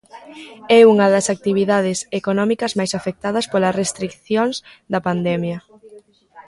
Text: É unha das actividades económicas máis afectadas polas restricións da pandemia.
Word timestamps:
É 0.79 0.79
unha 0.91 1.07
das 1.13 1.27
actividades 1.35 1.99
económicas 2.19 2.75
máis 2.79 2.91
afectadas 2.99 3.45
polas 3.53 3.77
restricións 3.81 4.55
da 4.93 4.99
pandemia. 5.07 5.59